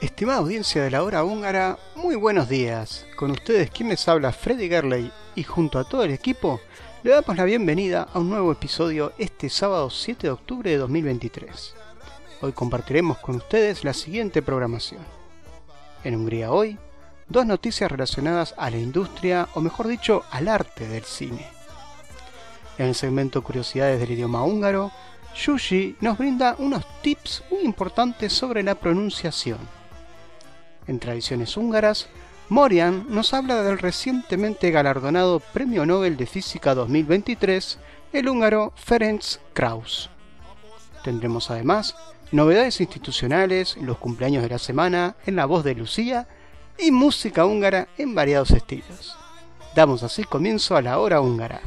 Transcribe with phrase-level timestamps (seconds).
[0.00, 3.06] Estimada audiencia de la hora húngara, muy buenos días.
[3.16, 5.10] Con ustedes quien les habla Freddy Gerley.
[5.34, 6.60] Y junto a todo el equipo
[7.02, 11.74] le damos la bienvenida a un nuevo episodio este sábado 7 de octubre de 2023.
[12.42, 15.00] Hoy compartiremos con ustedes la siguiente programación.
[16.04, 16.78] En Hungría hoy,
[17.28, 21.44] dos noticias relacionadas a la industria, o mejor dicho, al arte del cine.
[22.78, 24.92] En el segmento Curiosidades del idioma húngaro,
[25.34, 29.58] Yushi nos brinda unos tips muy importantes sobre la pronunciación.
[30.86, 32.08] En tradiciones húngaras,
[32.52, 37.78] Morian nos habla del recientemente galardonado Premio Nobel de Física 2023,
[38.12, 39.22] el húngaro Ferenc
[39.54, 40.10] Krauss.
[41.02, 41.96] Tendremos además
[42.30, 46.28] novedades institucionales, los cumpleaños de la semana, en la voz de Lucía
[46.78, 49.16] y música húngara en variados estilos.
[49.74, 51.62] Damos así comienzo a la hora húngara.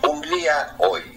[0.00, 1.09] Hungría hoy.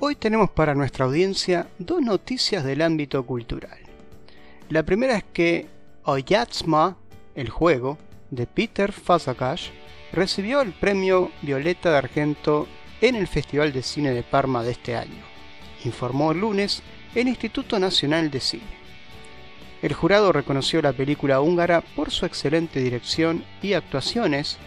[0.00, 3.78] Hoy tenemos para nuestra audiencia dos noticias del ámbito cultural.
[4.68, 5.66] La primera es que
[6.04, 6.96] Oyatsma,
[7.34, 7.96] el juego,
[8.30, 9.70] de Peter Fazakas,
[10.12, 12.66] recibió el premio Violeta de Argento
[13.00, 15.22] en el Festival de Cine de Parma de este año,
[15.84, 16.82] informó el lunes
[17.14, 18.84] el Instituto Nacional de Cine.
[19.82, 24.58] El jurado reconoció la película húngara por su excelente dirección y actuaciones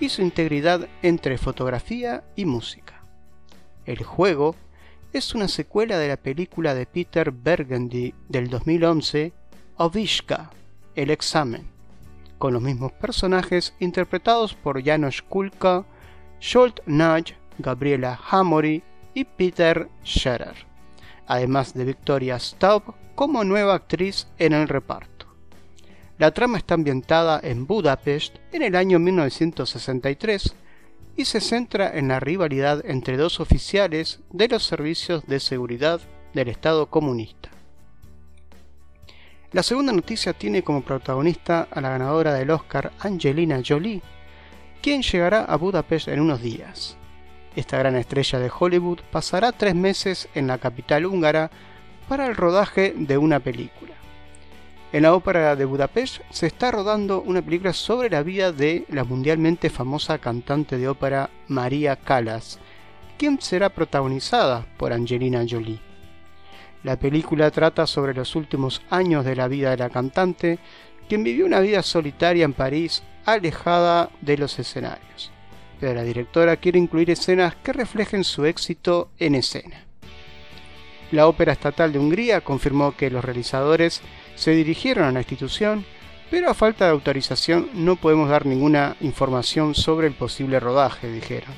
[0.00, 3.04] y su integridad entre fotografía y música.
[3.86, 4.56] El juego
[5.12, 9.32] es una secuela de la película de Peter Bergendy del 2011,
[9.76, 10.50] Ovishka,
[10.96, 11.68] El examen,
[12.38, 15.84] con los mismos personajes interpretados por Janos Kulka,
[16.40, 18.82] Scholt Nudge, Gabriela Hamory
[19.14, 20.66] y Peter Scherer,
[21.26, 25.26] además de Victoria Staub como nueva actriz en el reparto.
[26.18, 30.54] La trama está ambientada en Budapest en el año 1963
[31.16, 36.00] y se centra en la rivalidad entre dos oficiales de los servicios de seguridad
[36.32, 37.50] del Estado comunista.
[39.52, 44.02] La segunda noticia tiene como protagonista a la ganadora del Oscar Angelina Jolie,
[44.82, 46.96] quien llegará a Budapest en unos días.
[47.56, 51.50] Esta gran estrella de Hollywood pasará tres meses en la capital húngara
[52.08, 53.94] para el rodaje de una película.
[54.92, 59.04] En la ópera de Budapest se está rodando una película sobre la vida de la
[59.04, 62.58] mundialmente famosa cantante de ópera María Callas,
[63.18, 65.80] quien será protagonizada por Angelina Jolie.
[66.84, 70.58] La película trata sobre los últimos años de la vida de la cantante,
[71.08, 75.33] quien vivió una vida solitaria en París, alejada de los escenarios.
[75.92, 79.84] La directora quiere incluir escenas que reflejen su éxito en escena.
[81.10, 84.00] La Ópera Estatal de Hungría confirmó que los realizadores
[84.34, 85.84] se dirigieron a la institución,
[86.30, 91.52] pero a falta de autorización no podemos dar ninguna información sobre el posible rodaje, dijeron.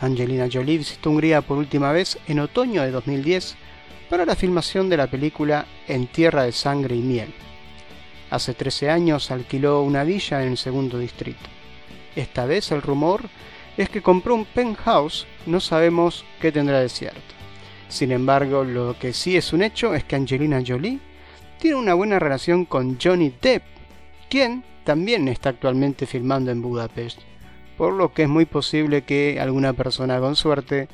[0.00, 3.54] Angelina Jolie visitó Hungría por última vez en otoño de 2010
[4.10, 7.32] para la filmación de la película En Tierra de Sangre y Miel.
[8.30, 11.61] Hace 13 años alquiló una villa en el segundo distrito.
[12.16, 13.22] Esta vez el rumor
[13.76, 17.20] es que compró un penthouse, no sabemos qué tendrá de cierto.
[17.88, 20.98] Sin embargo, lo que sí es un hecho es que Angelina Jolie
[21.58, 23.62] tiene una buena relación con Johnny Depp,
[24.28, 27.20] quien también está actualmente filmando en Budapest,
[27.76, 30.88] por lo que es muy posible que alguna persona con suerte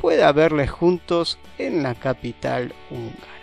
[0.00, 3.35] pueda verles juntos en la capital húngara.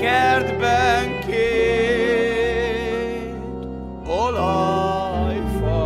[0.00, 1.76] kertben két
[4.06, 5.84] olajfa.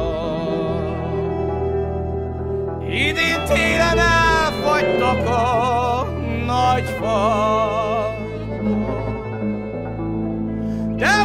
[2.88, 6.06] Idén télen elfagytak a
[6.46, 7.38] nagy fa.
[10.96, 11.24] De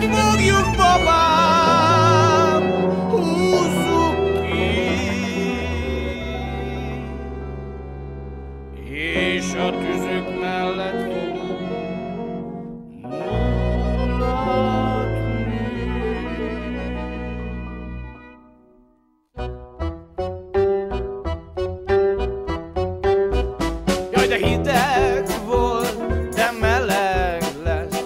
[24.39, 28.03] de hideg volt, de meleg lesz.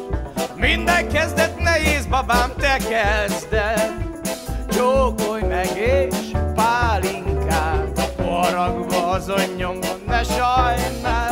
[0.56, 3.94] Minden kezdet nehéz, babám, te kezded.
[4.70, 11.29] Csókolj meg és pálinkát, haragva azon nyomon, ne sajnálj.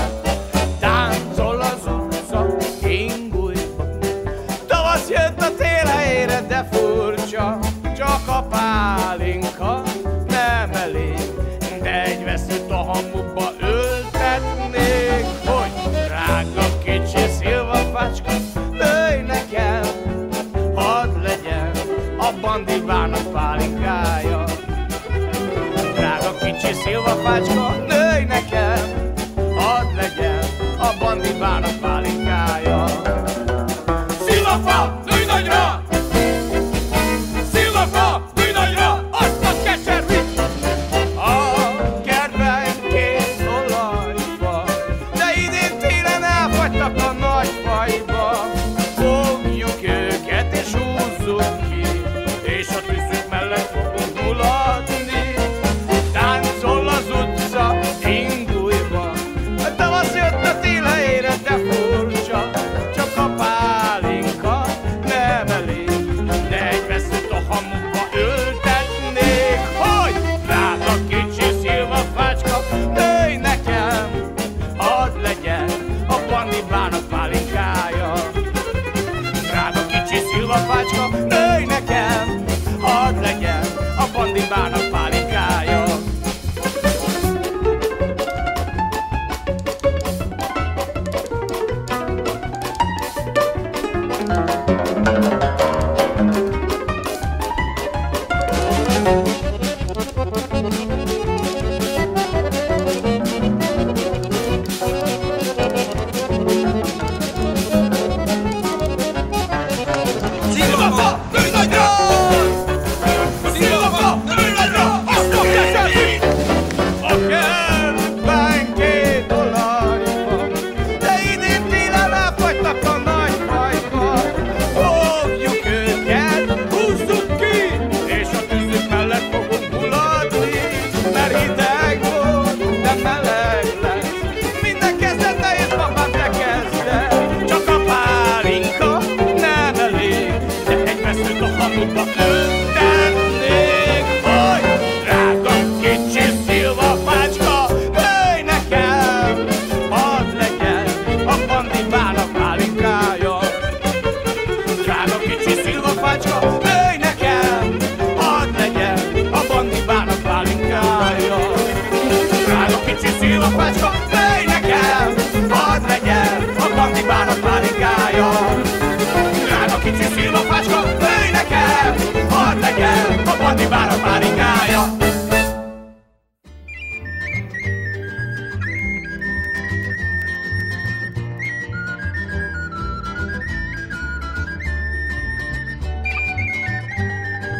[26.87, 29.13] szilvafácska, nőj nekem,
[29.57, 30.43] ad legyen
[30.79, 32.16] a bandibának pálinka.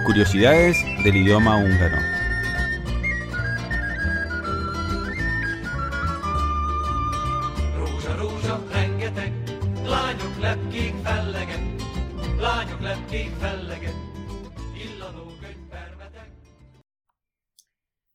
[0.08, 1.98] Curiosidades del idioma húngaro.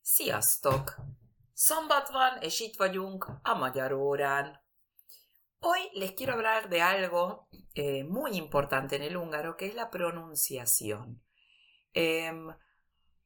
[0.03, 0.97] Sziasztok!
[1.53, 4.61] Szombat van, és itt vagyunk a magyar órán.
[5.59, 9.91] Hoy les quiero hablar de algo eh, muy importante en el húngaro, que es la
[9.91, 11.23] pronunciación.
[11.95, 12.49] Em,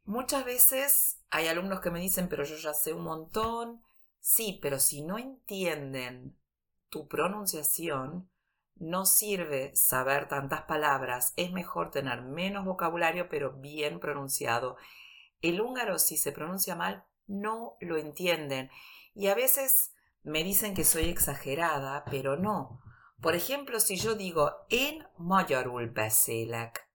[0.05, 3.83] muchas veces hay alumnos que me dicen, pero yo ya sé un montón.
[4.21, 6.37] Sí, pero si no entienden
[6.89, 8.31] tu pronunciación,
[8.77, 14.77] no sirve saber tantas palabras, es mejor tener menos vocabulario pero bien pronunciado.
[15.41, 18.71] El húngaro, si se pronuncia mal, no lo entienden.
[19.15, 19.93] Y a veces
[20.23, 22.83] me dicen que soy exagerada, pero no.
[23.21, 26.86] Por ejemplo, si yo digo en magyarul beszélek,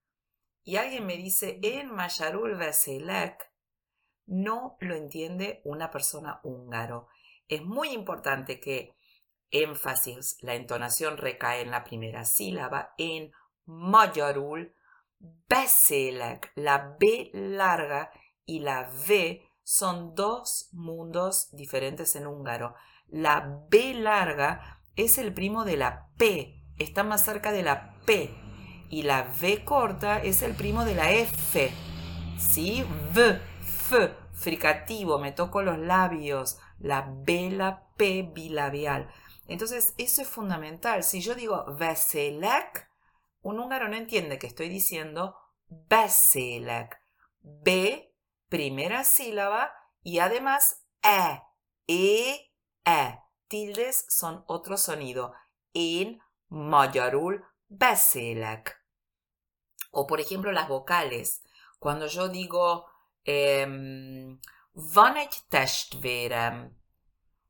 [0.64, 3.52] y alguien me dice en Mayarul Veselek,
[4.28, 7.08] no lo entiende una persona húngaro.
[7.48, 8.96] Es muy importante que
[9.50, 13.32] énfasis, la entonación recae en la primera sílaba, en
[13.66, 14.76] Mayarul
[15.50, 16.52] Veselek.
[16.56, 18.12] La B larga
[18.46, 22.76] y la V son dos mundos diferentes en húngaro.
[23.08, 28.51] La B larga es el primo de la P, está más cerca de la P
[28.92, 31.72] y la V corta es el primo de la F.
[32.38, 32.86] ¿Sí?
[33.16, 36.60] V, F, fricativo, me toco los labios.
[36.78, 39.10] La B, la P bilabial.
[39.48, 41.04] Entonces, eso es fundamental.
[41.04, 42.90] Si yo digo veselek,
[43.42, 45.38] un húngaro no entiende que estoy diciendo
[45.70, 47.00] beszélek.
[47.42, 48.14] B,
[48.50, 49.72] primera sílaba,
[50.04, 51.42] y además E,
[51.88, 52.52] E,
[52.86, 53.20] E.
[53.48, 55.34] Tildes son otro sonido.
[55.74, 56.20] En
[56.50, 58.81] magyarul beszélek.
[59.92, 61.42] O por ejemplo las vocales.
[61.80, 62.86] Cuando yo digo
[63.24, 64.40] em,
[64.74, 66.72] van egy testvérem,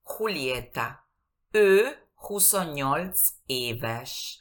[0.03, 1.07] Julieta.
[1.51, 4.39] Ő 28 éves.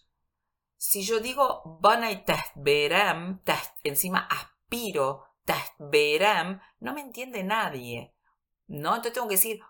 [0.77, 8.15] Si yo digo van egy testvérem, test- encima aspiro testvérem, no me entiende nadie.
[8.67, 8.95] ¿No?
[8.95, 9.61] Entonces tengo que decir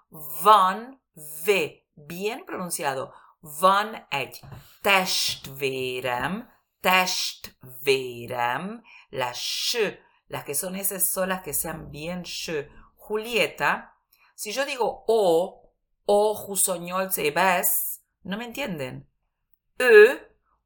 [0.42, 1.00] van
[1.44, 3.12] ve, bien pronunciado.
[3.60, 4.40] Van egy
[4.82, 6.48] testvérem,
[6.80, 12.68] testvérem, la sh, las que son esas solas que sean bien sh.
[12.96, 13.94] Julieta,
[14.34, 15.72] si yo digo o,
[16.06, 19.08] o 28 éves, no me entienden.
[19.78, 20.20] Ő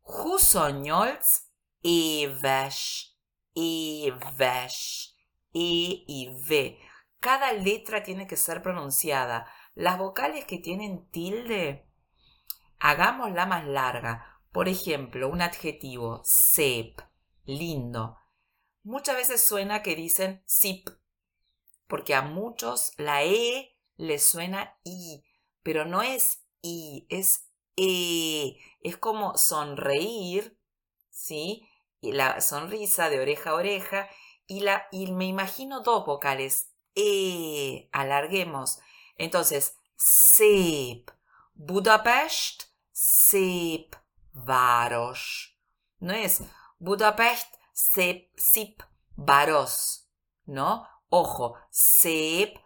[0.05, 1.51] 28
[1.83, 3.17] éves,
[3.55, 5.15] éves,
[5.55, 6.79] e y v.
[7.21, 9.47] Cada letra tiene que ser pronunciada.
[9.75, 11.89] Las vocales que tienen tilde,
[12.81, 14.34] hagámosla más larga.
[14.55, 17.01] Por ejemplo, un adjetivo, sep,
[17.45, 18.17] lindo.
[18.85, 20.91] Muchas veces suena que dicen sip,
[21.89, 25.25] porque a muchos la E le suena I,
[25.65, 28.57] pero no es I, es E.
[28.81, 30.57] Es como sonreír,
[31.11, 31.69] ¿sí?
[32.01, 34.09] Y la sonrisa de oreja a oreja,
[34.47, 38.79] y, la, y me imagino dos vocales, E, alarguemos.
[39.17, 41.11] Entonces, szép.
[41.55, 44.04] Budapest, szép
[44.35, 45.55] város.
[45.99, 46.43] No es
[46.79, 48.83] Budapest, szép
[49.15, 50.05] város.
[50.45, 50.87] ¿No?
[51.09, 52.59] Ojo, szép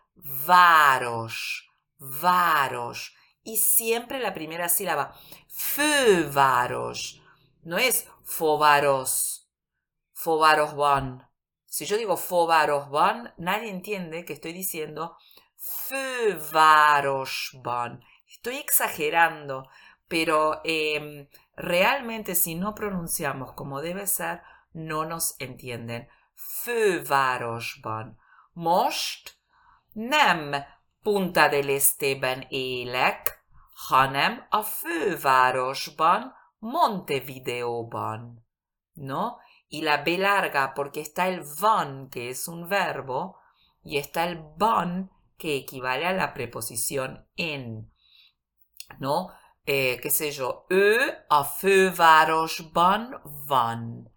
[0.46, 1.68] város.
[1.98, 3.14] Város.
[3.42, 5.14] Y siempre la primera sílaba.
[5.48, 7.20] Főváros.
[7.62, 9.46] No es fovaros.
[10.12, 11.28] Fovarosban.
[11.66, 15.16] Si yo digo fovarosban, nadie entiende que estoy diciendo
[15.58, 18.04] fővárosban.
[18.26, 19.68] Estoy exagerando,
[20.08, 26.08] pero em, realmente si no pronunciamos como debe ser, no nos entienden.
[26.34, 28.18] Fővárosban.
[28.52, 29.36] Most
[29.92, 30.54] nem
[31.02, 33.44] Punta del Estében élek,
[33.88, 38.46] hanem a fővárosban, Montevideóban.
[38.92, 39.38] ¿No?
[39.68, 43.36] Y la B larga porque está el van, que es un verbo,
[43.82, 47.92] y está el van, que equivale a la preposición en.
[48.98, 49.30] ¿No?
[49.70, 51.44] Eh, qué sé yo, ő a
[53.46, 54.10] van.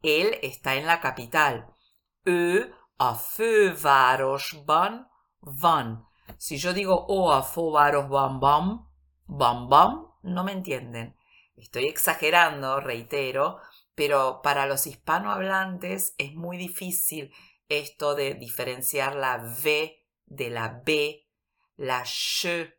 [0.00, 1.76] Él está en la capital.
[2.22, 5.06] Ő a fővárosban
[5.40, 6.08] van.
[6.38, 8.88] Si yo digo o a fővárosban bam,
[9.26, 11.14] bam bam, no me entienden.
[11.54, 13.60] Estoy exagerando, reitero,
[13.94, 17.30] pero para los hispanohablantes es muy difícil
[17.68, 21.28] esto de diferenciar la V de la B,
[21.76, 22.72] la sh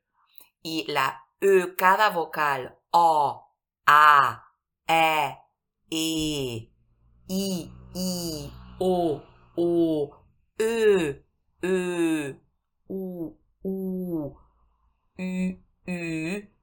[0.64, 3.42] y la Ö, cada vocal, O,
[3.86, 4.44] A,
[4.88, 5.38] E,
[5.90, 6.70] E,
[7.28, 9.22] I, I, O,
[9.56, 10.10] O,
[10.58, 11.14] Ö,
[11.62, 12.34] Ö,
[12.88, 14.36] U, U,
[15.18, 15.60] U, U,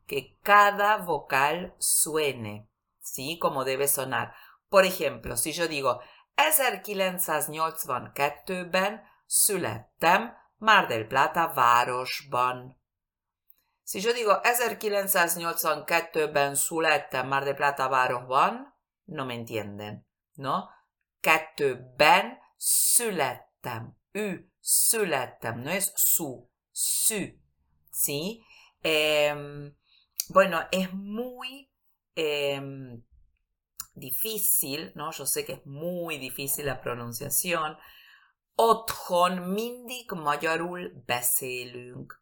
[0.07, 2.69] que cada vocal suene,
[3.01, 3.39] ¿sí?
[3.39, 4.35] Como debe sonar.
[4.69, 6.01] Por ejemplo, si yo digo
[6.37, 12.77] 1982-ben születtem Mar del Plata városban.
[13.93, 20.69] Si yo digo 1982-ben születtem Mar del Plata városban, no me entienden, ¿no?
[21.21, 23.97] Kettőben születtem.
[24.13, 27.39] Ü, születtem, no es su, su,
[27.91, 28.43] ¿sí?
[28.81, 29.77] Em,
[30.29, 31.71] bueno, es muy
[32.15, 33.05] em,
[33.93, 35.11] difícil, ¿no?
[35.11, 37.77] Yo sé que es muy difícil la pronunciación.
[38.55, 42.22] Otthon mindig magyarul beszélünk.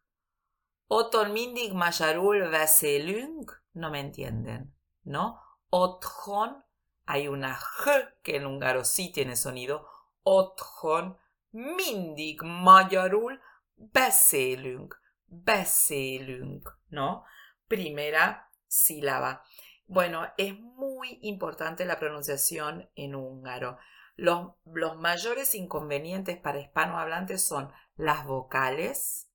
[0.93, 5.39] Otthon mindig magyarul beszélünk, no me entienden, ¿no?
[5.69, 6.65] Otthon,
[7.05, 7.89] hay una G
[8.21, 9.87] que en húngaro sí tiene sonido.
[10.23, 11.17] Otthon
[11.51, 13.39] mindig magyarul
[13.73, 17.23] beszélünk, beszélünk, ¿no?
[17.67, 19.45] Primera sílaba.
[19.85, 23.77] Bueno, es muy importante la pronunciación en húngaro.
[24.17, 29.31] Los, los mayores inconvenientes para hispanohablantes son las vocales,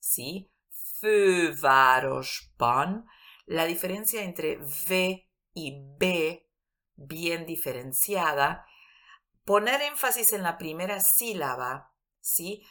[0.00, 0.50] ¿sí?
[3.46, 6.48] La diferencia entre V y B,
[6.96, 8.66] bien diferenciada.
[9.44, 12.66] Poner énfasis en la primera sílaba, ¿sí?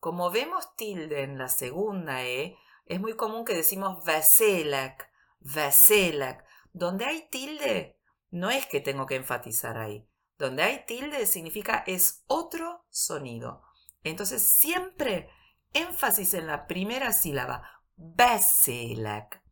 [0.00, 6.44] Como vemos tilde en la segunda E, es muy común que decimos beszélek, beszélek.
[6.72, 7.98] Donde hay tilde,
[8.30, 10.08] no es que tengo que enfatizar ahí.
[10.38, 13.62] Donde hay tilde significa es otro sonido.
[14.04, 15.30] Entonces siempre
[15.72, 17.62] énfasis en la primera sílaba.
[17.96, 19.42] Beszélek.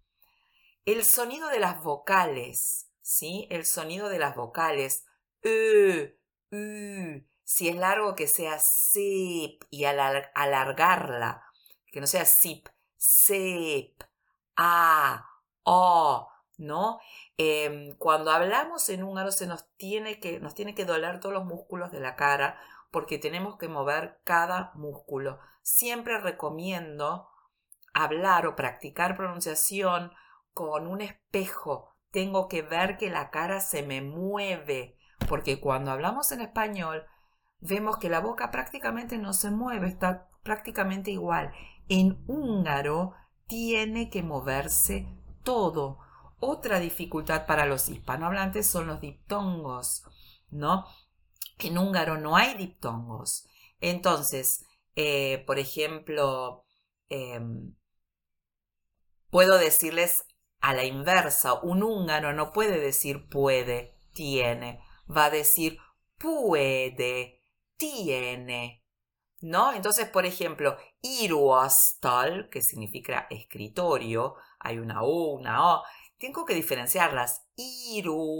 [0.85, 3.47] El sonido de las vocales, ¿sí?
[3.51, 5.05] El sonido de las vocales.
[5.43, 6.15] Ö,
[6.51, 7.27] ü.
[7.45, 11.45] Si es largo, que sea sip y alar- alargarla.
[11.93, 14.03] Que no sea sip, sip,
[14.57, 15.25] a,
[15.63, 16.99] o, ¿no?
[17.37, 21.45] Em, cuando hablamos en húngaro se nos tiene que, nos tiene que doler todos los
[21.45, 25.39] músculos de la cara porque tenemos que mover cada músculo.
[25.69, 27.27] Siempre recomiendo
[27.93, 30.13] hablar o practicar pronunciación
[30.55, 31.97] con un espejo.
[32.13, 34.97] Tengo que ver que la cara se me mueve,
[35.29, 37.05] porque cuando hablamos en español
[37.59, 41.53] vemos que la boca prácticamente no se mueve, está prácticamente igual.
[41.89, 43.15] En húngaro
[43.49, 45.09] tiene que moverse
[45.43, 45.99] todo.
[46.39, 50.05] Otra dificultad para los hispanohablantes son los diptongos,
[50.49, 50.87] ¿no?
[51.59, 53.49] En húngaro no hay diptongos.
[53.81, 54.66] Entonces,
[54.97, 56.65] eh, por ejemplo,
[57.09, 57.75] em,
[59.31, 60.25] puedo decirles
[60.61, 65.79] a la inversa, un húngaro no puede decir puede, tiene, va a decir
[66.19, 67.43] puede,
[67.77, 68.83] tiene.
[69.43, 69.75] ¿No?
[69.75, 75.83] Entonces, por ejemplo, íróasztal, que significa escritorio, hay una U, una O,
[76.19, 77.47] tengo que diferenciarlas.
[77.57, 78.31] Íróasztal.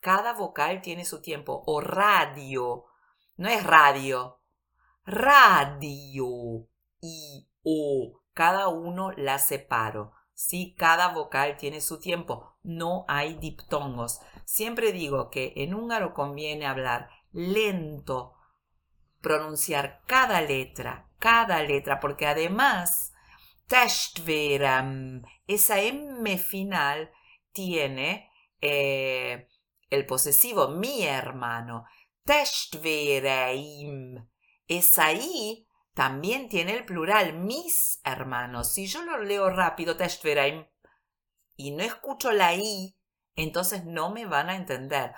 [0.00, 1.64] Cada vocal tiene su tiempo.
[1.66, 2.84] O radio.
[3.36, 4.40] No es radio.
[5.04, 6.68] Radio.
[7.00, 8.20] Y O.
[8.32, 10.12] Cada uno la separo.
[10.34, 10.74] ¿sí?
[10.76, 12.56] Cada vocal tiene su tiempo.
[12.62, 14.20] No hay diptongos.
[14.44, 18.34] Siempre digo que en húngaro conviene hablar lento,
[19.20, 23.12] pronunciar cada letra, cada letra, porque además
[23.66, 27.10] testvérem, esa M final
[27.52, 29.48] tiene eh,
[29.90, 31.86] el posesivo mi hermano.
[32.24, 34.26] Testvéreim,
[34.68, 38.72] esa I también tiene el plural mis hermanos.
[38.72, 40.66] Si yo lo leo rápido, testvéreim,
[41.56, 42.96] y no escucho la I,
[43.36, 45.12] entonces no me van a entender.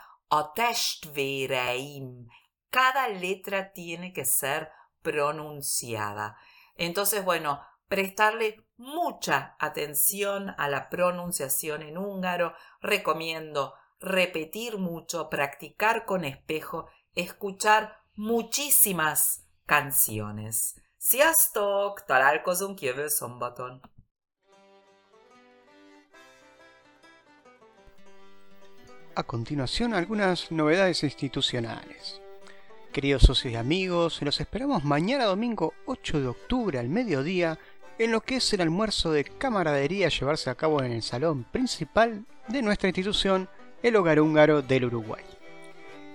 [0.55, 2.29] Testvéreim.
[2.71, 6.37] Cada letra tiene que ser pronunciada.
[6.75, 12.55] Entonces, bueno, prestarle mucha atención a la pronunciación en húngaro.
[12.81, 20.75] Recomiendo repetir mucho, practicar con espejo, escuchar muchísimas canciones.
[20.99, 22.05] Sziasztok!
[22.05, 23.81] Találkozunk jövő szombaton!
[29.15, 32.21] A continuación, algunas novedades institucionales.
[32.93, 37.59] Queridos socios y amigos, los esperamos mañana domingo 8 de octubre al mediodía
[37.99, 42.25] en lo que es el almuerzo de camaradería llevarse a cabo en el salón principal
[42.49, 43.49] de nuestra institución,
[43.83, 45.25] el Hogar Húngaro del Uruguay.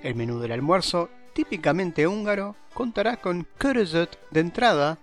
[0.03, 4.97] El menú del almuerzo, típicamente húngaro, contará con körözött de entrada,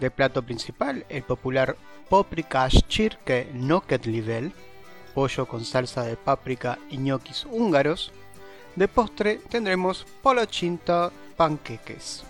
[0.00, 1.76] de plato principal el popular
[2.08, 4.52] paprikás csirke nokedlivel,
[5.14, 8.12] pollo con salsa de páprica y ñoquis húngaros.
[8.76, 12.24] De postre tendremos polochinta panqueques.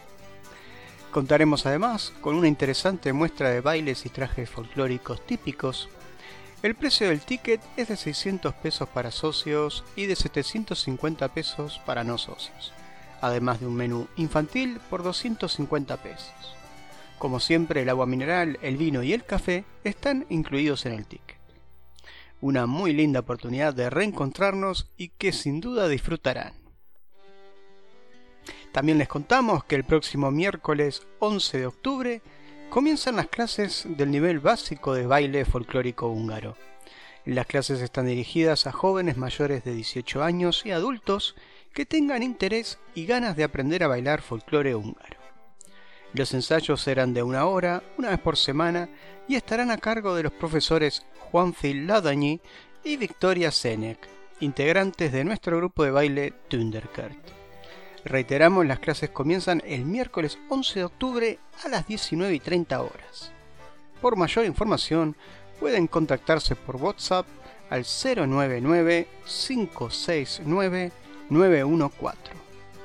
[1.11, 5.89] Contaremos además con una interesante muestra de bailes y trajes folclóricos típicos.
[6.63, 12.05] El precio del ticket es de 600 pesos para socios y de 750 pesos para
[12.05, 12.73] no socios,
[13.27, 16.57] además de un menú infantil por 250 pesos.
[17.19, 21.45] Como siempre, el agua mineral, el vino y el café están incluidos en el ticket
[22.45, 26.53] una muy linda oportunidad de reencontrarnos y que sin duda disfrutarán.
[28.71, 32.23] También les contamos que el próximo miércoles 11 de octubre
[32.69, 36.55] comienzan las clases del nivel básico de baile folclórico húngaro.
[37.25, 41.37] Las clases están dirigidas a jóvenes mayores de 18 años y adultos
[41.75, 45.19] que tengan interés y ganas de aprender a bailar folclore húngaro.
[46.13, 48.89] Los ensayos serán de una hora, una vez por semana,
[49.27, 52.41] y estarán a cargo de los profesores Juanfil Ladañi
[52.85, 53.99] y Victoria Senec,
[54.39, 57.19] integrantes de nuestro grupo de baile Thunderkert.
[58.05, 63.33] Reiteramos, las clases comienzan el miércoles 11 de octubre a las 19 y 30 horas.
[64.01, 65.17] Por mayor información,
[65.59, 67.27] pueden contactarse por WhatsApp
[67.71, 67.85] al
[71.31, 72.45] 099-569-914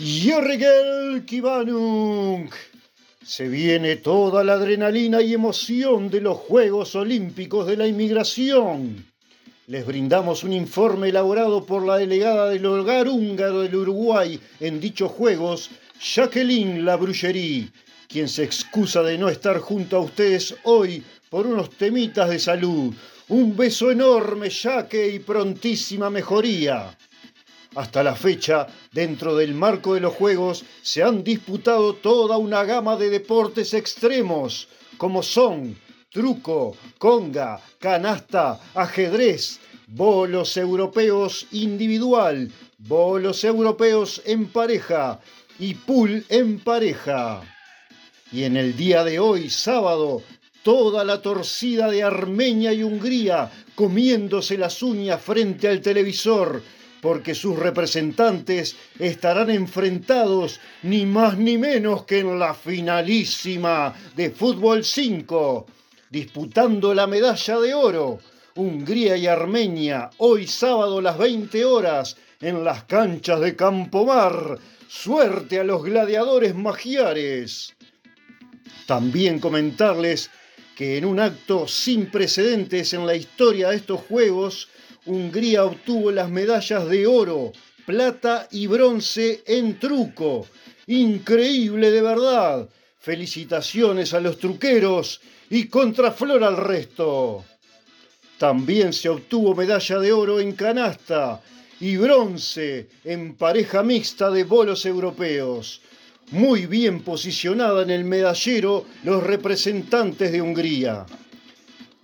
[0.03, 2.55] Jorgel Kivanunk.
[3.23, 9.05] Se viene toda la adrenalina y emoción de los Juegos Olímpicos de la Inmigración.
[9.67, 15.13] Les brindamos un informe elaborado por la delegada del hogar húngaro del Uruguay en dichos
[15.13, 15.69] Juegos,
[16.01, 17.69] Jacqueline Labrullerie,
[18.09, 22.95] quien se excusa de no estar junto a ustedes hoy por unos temitas de salud.
[23.29, 26.97] Un beso enorme, Jaque, y prontísima mejoría.
[27.77, 32.97] Hasta la fecha, dentro del marco de los Juegos, se han disputado toda una gama
[32.97, 35.77] de deportes extremos, como son
[36.11, 45.21] truco, conga, canasta, ajedrez, bolos europeos individual, bolos europeos en pareja
[45.61, 47.43] y pool en pareja.
[48.33, 50.23] Y en el día de hoy, sábado,
[50.65, 56.63] toda la torcida de Armenia y Hungría comiéndose las uñas frente al televisor,
[57.01, 64.85] porque sus representantes estarán enfrentados ni más ni menos que en la finalísima de Fútbol
[64.85, 65.67] 5,
[66.11, 68.19] disputando la medalla de oro.
[68.57, 74.59] Hungría y Armenia, hoy sábado a las 20 horas, en las canchas de Campomar.
[74.89, 77.75] Suerte a los gladiadores magiares.
[78.87, 80.31] También comentarles
[80.75, 84.69] que en un acto sin precedentes en la historia de estos Juegos,
[85.07, 87.53] Hungría obtuvo las medallas de oro,
[87.87, 90.47] plata y bronce en truco.
[90.87, 92.69] Increíble de verdad.
[92.99, 97.45] Felicitaciones a los truqueros y contraflor al resto.
[98.39, 101.41] También se obtuvo medalla de oro en canasta
[101.81, 105.81] y bronce en pareja mixta de bolos europeos.
[106.31, 111.07] Muy bien posicionada en el medallero los representantes de Hungría.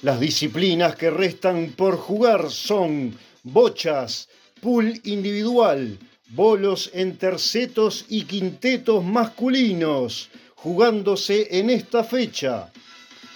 [0.03, 4.29] Las disciplinas que restan por jugar son bochas,
[4.61, 12.71] pool individual, bolos en tercetos y quintetos masculinos, jugándose en esta fecha.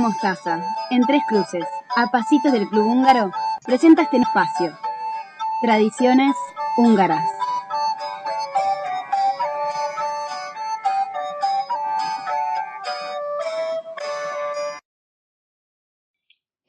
[0.00, 3.30] Mostaza, en Tres Cruces, a pasitos del Club Húngaro,
[3.64, 4.78] presenta este espacio.
[5.60, 6.34] Tradiciones
[6.78, 7.30] húngaras.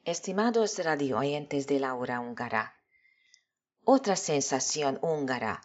[0.04, 2.74] Estimados radioyentes de la hora húngara,
[3.84, 5.62] otra sensación húngara,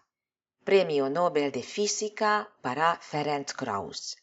[0.63, 4.15] Premio Nobel de Física para Ferenc Krauss.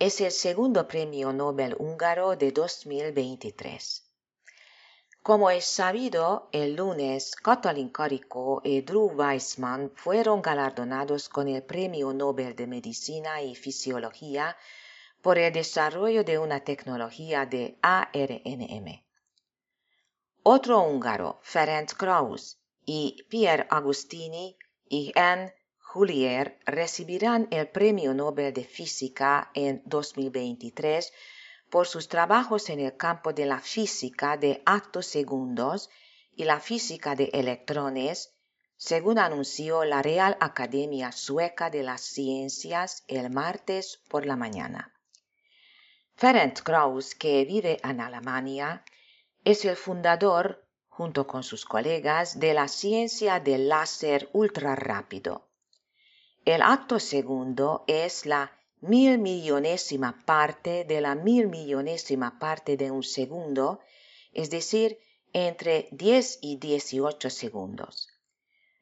[0.00, 4.10] Es el segundo Premio Nobel húngaro de 2023.
[5.22, 12.14] Como es sabido, el lunes Katalin Karikó y Drew Weissman fueron galardonados con el Premio
[12.14, 14.56] Nobel de Medicina y Fisiología
[15.20, 19.04] por el desarrollo de una tecnología de ARNM.
[20.44, 24.56] Otro húngaro, Ferenc Krauss, y Pierre Agustini
[24.88, 25.52] y Anne
[25.92, 31.12] Julier recibirán el Premio Nobel de Física en 2023
[31.68, 35.90] por sus trabajos en el campo de la física de actos segundos
[36.36, 38.36] y la física de electrones,
[38.76, 44.94] según anunció la Real Academia Sueca de las Ciencias el martes por la mañana.
[46.14, 48.84] Ferenc Krauss, que vive en Alemania,
[49.42, 55.49] es el fundador, junto con sus colegas, de la ciencia del láser ultrarrápido.
[56.46, 58.50] El acto segundo es la
[58.80, 63.80] mil millonésima parte de la mil millonésima parte de un segundo,
[64.32, 64.98] es decir,
[65.34, 68.08] entre 10 y 18 segundos.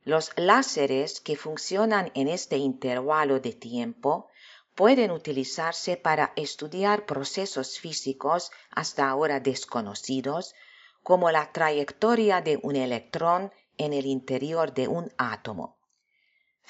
[0.03, 4.29] Los láseres que funcionan en este intervalo de tiempo
[4.77, 10.55] pueden utilizarse para estudiar procesos físicos hasta ahora desconocidos,
[11.03, 15.78] como la trayectoria de un electrón en el interior de un átomo.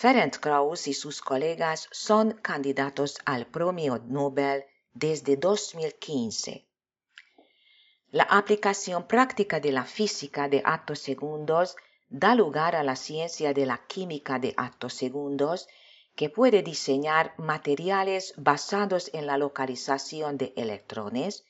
[0.00, 6.64] Ferenc Krauss y sus colegas son candidatos al Premio Nobel desde 2015.
[8.12, 11.74] La aplicación práctica de la física de actos segundos
[12.08, 15.66] da lugar a la ciencia de la química de actos segundos
[16.14, 21.44] que puede diseñar materiales basados en la localización de electrones,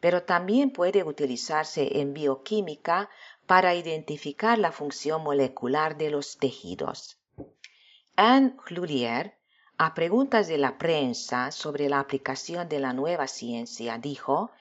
[0.00, 3.08] pero también puede utilizarse en bioquímica
[3.46, 7.20] para identificar la función molecular de los tejidos.
[8.16, 9.34] Anne Clulier,
[9.76, 14.52] a preguntas de la prensa sobre la aplicación de la nueva ciencia, dijo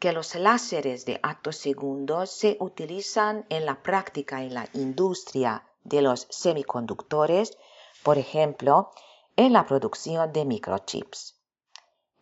[0.00, 6.02] que los láseres de actos segundos se utilizan en la práctica en la industria de
[6.02, 7.56] los semiconductores,
[8.02, 8.90] por ejemplo,
[9.36, 11.36] en la producción de microchips.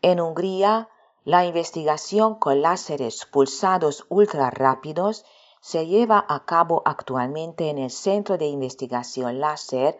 [0.02, 0.90] En Hungría,
[1.24, 5.24] la investigación con láseres pulsados ultrarrápidos
[5.62, 9.98] se lleva a cabo actualmente en el Centro de Investigación Láser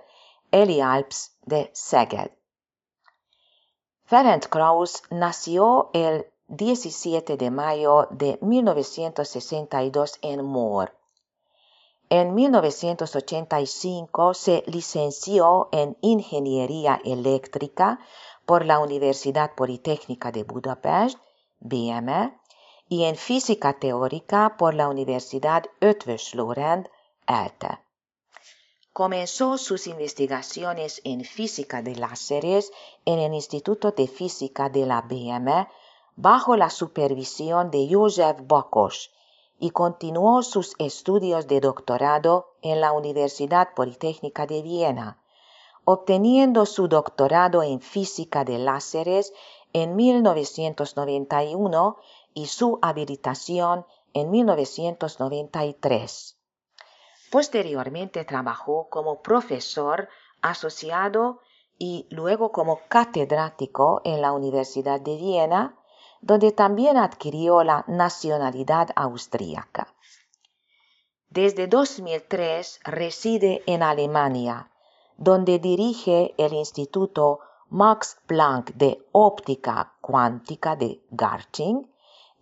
[0.54, 2.30] Eli Alps de Szeged.
[4.04, 10.96] Ferenc Krauss nació el 17 de mayo de 1962 en Moor.
[12.08, 17.98] En 1985 se licenció en Ingeniería Eléctrica
[18.46, 21.18] por la Universidad Politécnica de Budapest,
[21.58, 22.38] BME,
[22.88, 26.88] y en Física Teórica por la Universidad Ötvös Loránd,
[27.26, 27.80] ELTE.
[28.94, 32.70] Comenzó sus investigaciones en física de láseres
[33.04, 35.66] en el Instituto de Física de la BM
[36.14, 39.10] bajo la supervisión de József Bakos
[39.58, 45.20] y continuó sus estudios de doctorado en la Universidad Politécnica de Viena,
[45.84, 49.32] obteniendo su doctorado en física de láseres
[49.72, 51.96] en 1991
[52.32, 56.36] y su habilitación en 1993.
[57.34, 60.08] Posteriormente trabajó como profesor
[60.40, 61.40] asociado
[61.76, 65.76] y luego como catedrático en la Universidad de Viena,
[66.20, 69.92] donde también adquirió la nacionalidad austríaca.
[71.28, 74.70] Desde 2003 reside en Alemania,
[75.16, 81.92] donde dirige el Instituto Max Planck de Óptica Cuántica de Garching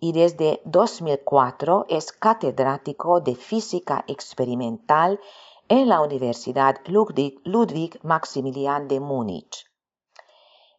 [0.03, 5.17] y desde 2004 es catedrático de Física Experimental
[5.69, 9.65] en la Universidad Ludwig, Maximilian de Múnich.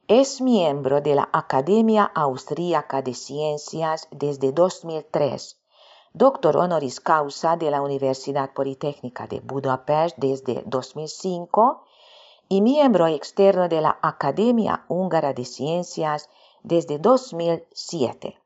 [0.08, 5.58] Es miembro de la Academia Austríaca de Ciencias desde 2003,
[6.12, 11.82] doctor honoris causa de la Universidad Politécnica de Budapest desde 2005
[12.50, 16.28] y miembro externo de la Academia Húngara de Ciencias
[16.62, 18.43] desde 2007.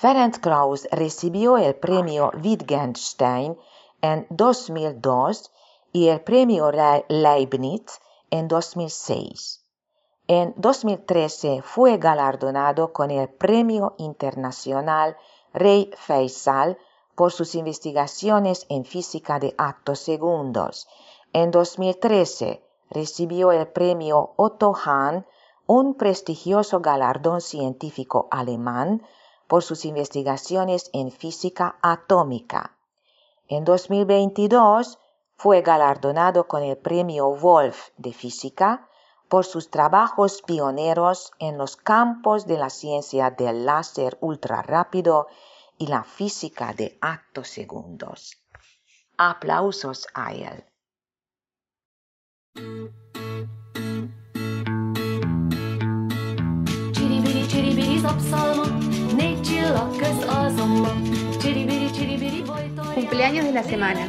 [0.00, 3.58] Ferenc Krauss recibió el premio Wittgenstein
[4.00, 5.50] en 2002
[5.90, 6.70] y el premio
[7.08, 9.64] Leibniz en 2006.
[10.28, 15.16] En 2013 fue galardonado con el Premio Internacional
[15.52, 16.78] Rey Faisal
[17.16, 20.86] por sus investigaciones en física de actos segundos.
[21.32, 25.26] En 2013 recibió el Premio Otto Hahn,
[25.66, 29.02] un prestigioso galardón científico alemán
[29.48, 32.76] por sus investigaciones en física atómica.
[33.48, 34.98] En 2022
[35.34, 38.88] fue galardonado con el Premio Wolf de Física
[39.28, 45.26] por sus trabajos pioneros en los campos de la ciencia del láser ultrarrápido
[45.78, 48.36] y la física de actos segundos.
[49.16, 50.64] Aplausos a él.
[62.94, 64.08] Cumpleaños de la semana.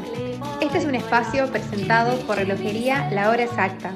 [0.62, 3.94] Este es un espacio presentado por Relojería La Hora Exacta.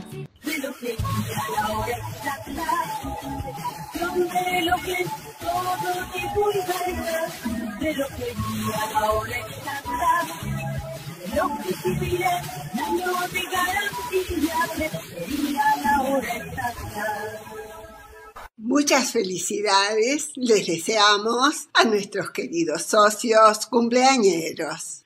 [18.66, 25.04] Muchas felicidades les deseamos a nuestros queridos socios cumpleañeros.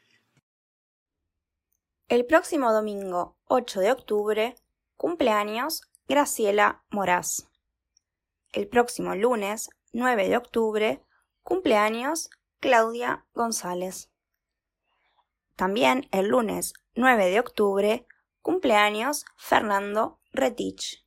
[2.07, 4.55] El próximo domingo 8 de octubre,
[4.95, 7.49] cumpleaños Graciela Moraz.
[8.53, 11.01] El próximo lunes 9 de octubre,
[11.41, 14.11] cumpleaños Claudia González.
[15.55, 18.05] También el lunes 9 de octubre,
[18.43, 21.06] cumpleaños Fernando Retich.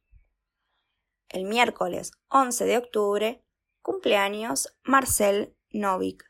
[1.33, 3.45] El miércoles 11 de octubre,
[3.83, 6.25] cumpleaños Marcel Novik.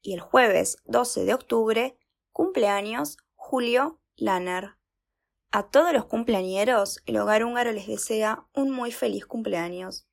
[0.00, 1.98] Y el jueves 12 de octubre,
[2.32, 4.76] cumpleaños Julio Lanner.
[5.50, 10.06] A todos los cumpleañeros, el Hogar Húngaro les desea un muy feliz cumpleaños.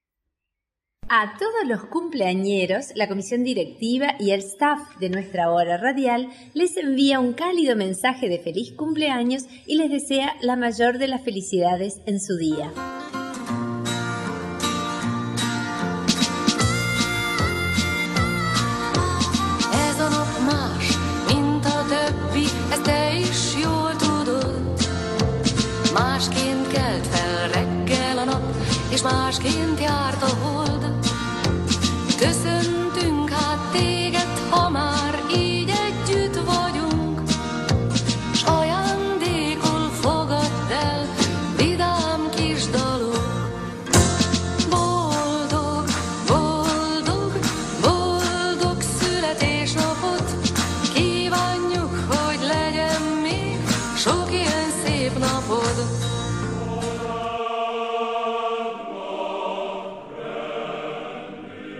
[1.07, 6.75] A todos los cumpleañeros, la comisión directiva y el staff de nuestra hora radial les
[6.75, 12.01] envía un cálido mensaje de feliz cumpleaños y les desea la mayor de las felicidades
[12.05, 12.98] en su día.
[29.03, 29.68] Marskin.